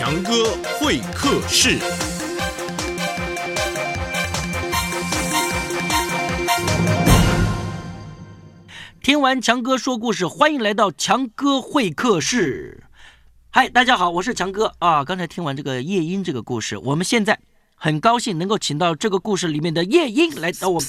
[0.00, 1.78] 强哥会客室。
[9.02, 12.82] 听完强哥说故事，欢迎来到强哥会客室。
[13.50, 15.04] 嗨，大家好，我是强哥啊。
[15.04, 17.38] 刚才听完这个夜莺这个故事，我们现在
[17.74, 20.88] 很高兴能够请到这个故事里面的夜莺来到我们。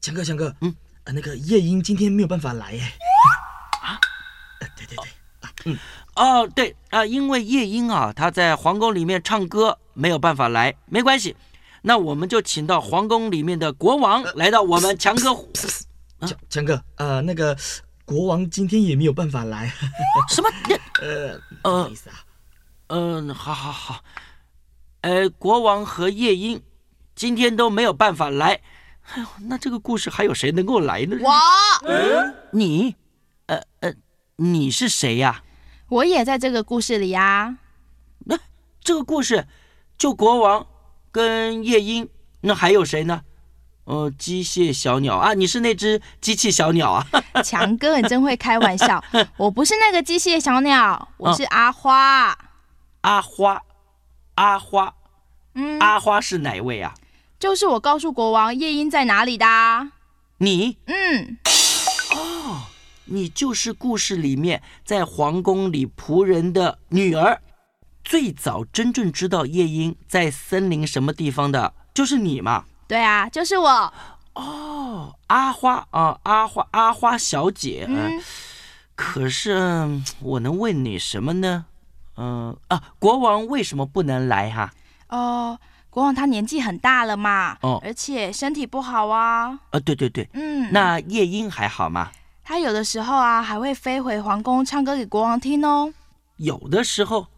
[0.00, 2.82] 强哥，强哥，嗯，呃，那个夜莺今天没有办法来耶。
[3.82, 3.98] 啊？
[4.60, 5.08] 呃，对对对，
[5.40, 5.76] 啊，嗯，
[6.16, 11.36] 哦，对啊，因为夜莺啊，他在皇宫里面唱歌，没有办法来，没关系。
[11.82, 15.34] 那我们就请到皇宫里面的国王来到我们强哥。
[16.26, 17.56] 强强哥，呃，那个
[18.04, 19.70] 国王今天也没有办法来。
[20.30, 20.48] 什么？
[21.02, 22.16] 呃，不好意思啊。
[22.86, 24.00] 嗯，好好好。
[25.02, 26.62] 呃，国王和夜莺
[27.14, 28.60] 今天都没有办法来。
[29.12, 31.18] 哎呦，那这个故事还有谁能够来呢？
[31.20, 31.30] 我，
[32.52, 32.96] 你，
[33.46, 33.92] 呃呃，
[34.36, 35.42] 你是谁呀？
[35.94, 37.56] 我也在这个故事里呀。
[38.26, 38.36] 那
[38.82, 39.46] 这个故事
[39.96, 40.66] 就国王
[41.12, 42.08] 跟夜莺，
[42.40, 43.22] 那还有谁呢？
[43.84, 47.06] 呃，机械小鸟啊，你是那只机器小鸟啊？
[47.44, 49.02] 强哥，你真会开玩笑。
[49.36, 52.36] 我不是那个机械小鸟，我是阿花。
[53.02, 53.62] 阿花，
[54.34, 54.92] 阿花，
[55.54, 56.94] 嗯，阿花是哪位啊？
[57.38, 59.92] 就是我告诉国王夜莺在哪里的啊。
[60.38, 61.38] 你，嗯，
[63.06, 67.40] 你就是故事里面在皇宫里仆人的女儿，
[68.04, 72.64] 最早真正知道夜莺在森林什么地方的，就是你嘛？
[72.86, 73.92] 对啊，就是我。
[74.34, 77.86] 哦，阿花啊，阿花，阿花小姐。
[77.88, 78.20] 嗯，
[78.94, 81.66] 可是嗯我能问你什么呢？
[82.16, 84.72] 嗯啊，国王为什么不能来哈、
[85.08, 85.58] 哦，
[85.88, 89.60] 国王他年纪很大了嘛，哦而且身体不好啊。
[89.70, 92.10] 啊，对对对，嗯，那夜莺还好吗？
[92.44, 95.92] 他有的时候啊还会飞回皇宫唱歌给国王听哦。
[96.36, 97.28] 有的时候，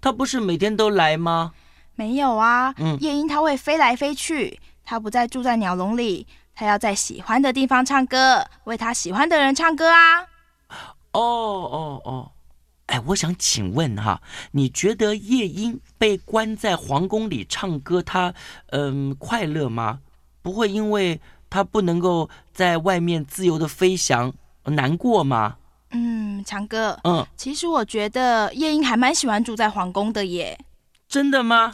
[0.00, 1.52] 他不是每天都来吗？
[1.94, 10.22] 没有啊，嗯夜莺它会飞来飞去，它不再住在鸟笼里，它要在喜欢的地方唱歌，为它喜欢的人唱歌啊。
[11.12, 12.32] 哦哦哦，
[12.86, 14.20] 哎，我想请问哈，
[14.52, 18.32] 你觉得夜莺被关在皇宫里唱歌，它
[18.68, 20.00] 嗯快乐吗？
[20.42, 21.20] 不会因为
[21.50, 24.32] 它不能够在外面自由的飞翔
[24.70, 25.56] 难过吗？
[25.92, 30.58] 嗯，强哥，嗯，其实我觉得夜莺还蛮喜欢住在皇宫的耶。
[31.08, 31.72] 真的吗？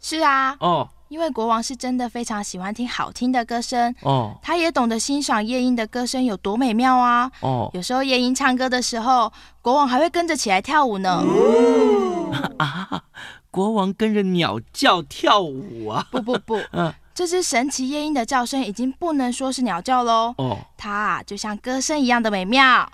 [0.00, 7.30] 是啊，哦因为国王是真的非常喜欢听好听的歌声，哦他也懂得欣赏夜莺的歌声有多美妙啊。
[7.40, 9.30] 哦有时候夜莺唱歌的时候，
[9.60, 11.22] 国王还会跟着起来跳舞呢。
[12.58, 13.04] 啊！
[13.50, 16.06] 国王跟着鸟叫跳舞啊！
[16.10, 20.34] 不不不， 嗯这只神奇夜莺的叫声已经不能说是鸟叫喽。
[20.38, 22.90] 哦，它啊，就像歌声一样的美妙。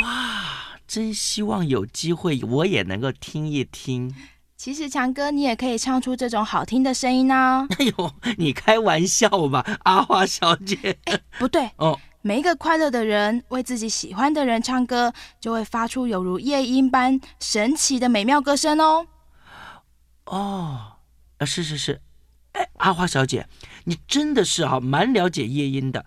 [0.00, 0.44] 哇
[0.86, 4.14] 真希望有机会我也能够听一听。
[4.56, 10.98] 其实强哥，你也可以唱出这种好听的声音呢、 哎呦，你开玩笑吧，阿花小姐。
[11.38, 19.06] 不对，哦每一个快乐的人为自己喜欢的人唱歌，就会发出有如夜莺般神奇的美妙歌声哦。
[20.26, 20.92] 哦，
[21.38, 22.00] 啊，是是是，
[22.54, 23.46] 哎，阿花小姐，
[23.84, 26.06] 你真的是啊，蛮了解夜莺的。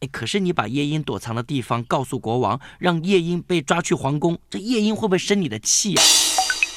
[0.00, 6.02] 哎，可是你把夜莺躲藏的地方告诉国王，让夜莺被抓去皇宫，这夜莺会不会生你的气呀、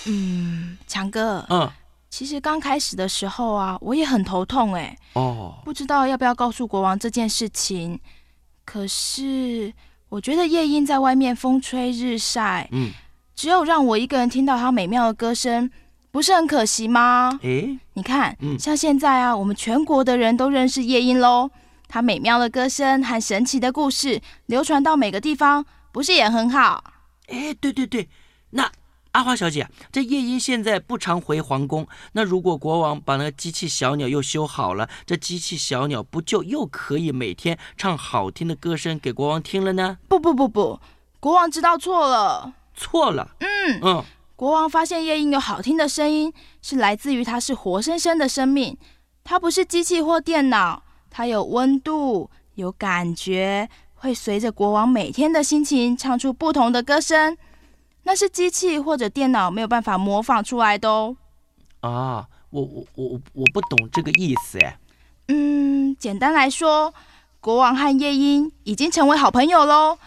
[0.08, 1.70] 嗯，强哥，嗯，
[2.10, 8.00] 其实刚开始的时候啊，我也很头痛哎，哦，不知道要不要告诉国王这件事情。
[8.64, 9.74] 可是
[10.08, 12.92] 我觉得夜莺在外面风吹日晒，嗯，
[13.36, 15.70] 只有让我一个人听到它美妙的歌声，
[16.12, 17.40] 不是很可惜吗？
[17.44, 21.52] 诶，你看，嗯像现在啊，我们全国的人都认识夜莺喽。
[21.88, 26.84] 它美妙的歌声和神奇的故事流传到每个地方，不是也很好？
[27.28, 28.08] 哎，对对对，
[28.52, 28.72] 那
[29.12, 39.98] 阿花小姐，这夜莺现在不常回皇宫，那如果国王把那个机器小鸟又修好了，这机器小鸟不就又可以每天唱好听的歌声给国王听了呢？
[40.08, 40.80] 不不不不，
[41.20, 42.54] 国王知道错了。
[42.76, 44.06] 错了，嗯，嗯，
[44.40, 48.78] 国王发现夜莺有好听的声音，是来自于它是活生生的生命，
[49.22, 57.38] 它不是机器或电脑，它有温度，有感觉，会随着国王每天的心情唱出不同的歌声。
[58.04, 61.18] 那是机器或者电脑没有办法模仿出来的哦。
[61.82, 64.80] 啊，我我我我不懂这个意思哎。
[65.28, 66.94] 嗯，简单来说，
[67.42, 69.98] 国王和夜莺已经成为好朋友喽。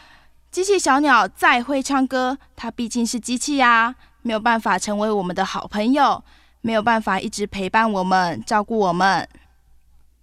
[0.51, 6.25] 机器小鸟再会唱歌，它毕竟是机器呀、没有办法成为我们的好朋友，
[6.61, 9.29] 没有办法一直陪伴我们、照顾我们。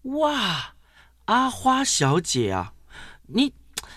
[0.04, 0.74] 哇，
[1.26, 2.74] 阿花小姐啊，
[3.28, 3.54] 你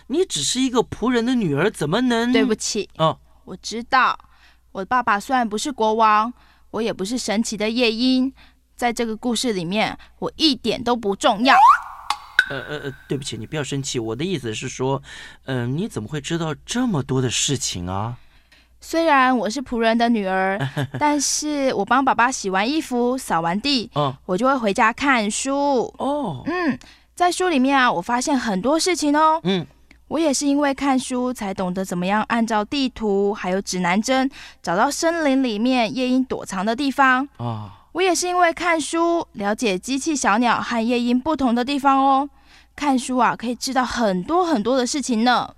[0.08, 2.32] 你只是一个仆人的女儿，怎么能？
[2.32, 4.18] 对不起，哦，我知道，
[4.72, 6.32] 我爸爸虽然不是国王，
[6.72, 8.32] 我也不是神奇的夜莺，
[8.74, 11.56] 在这个故事里面，我一点都不重要。
[12.50, 13.98] 呃呃呃，对不起，你不要生气。
[13.98, 15.00] 我的意思是说，
[15.44, 18.18] 嗯，你怎么会知道这么多的事情啊？
[18.84, 20.58] 虽然我是仆人的女儿，
[20.98, 25.82] 但是我帮爸爸洗完衣服、扫完地，嗯，我就会回家看书。
[25.98, 26.76] 哦，嗯，
[27.14, 29.40] 在书里面啊，我发现很多事情哦。
[29.44, 29.64] 嗯，
[30.08, 34.28] 我也是因为看书才懂得怎么样按照地图还有指南针
[34.60, 37.26] 找到森林里面夜莺躲藏的地方。
[37.38, 42.28] 啊，我也是因为看书了解机器小鸟和夜莺不同的地方哦。
[42.74, 45.48] 看书啊，可以知道很多很多的事情呢。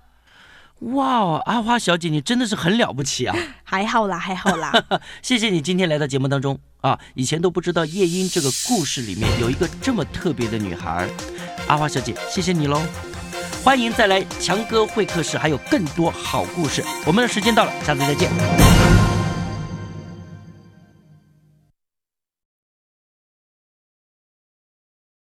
[0.79, 3.35] 哇哦，阿花小姐，你真的是很了不起啊！
[3.63, 4.71] 还好啦，还好啦。
[5.23, 6.99] 谢谢你今天来到节目当中啊！
[7.15, 11.07] 以前都不知道夜莺这个故事里面有一个这么特别的女孩，
[11.67, 12.81] 阿花小姐，谢谢你喽！
[13.63, 16.83] 欢迎再来强哥会客室，还有更多好故事。
[17.05, 18.64] 我们的时间到了，下次再见。